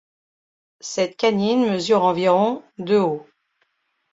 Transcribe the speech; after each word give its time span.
Cette 0.79 1.15
canine 1.15 1.69
mesure 1.69 2.03
environ 2.05 2.63
de 2.79 2.97
haut. 2.97 3.27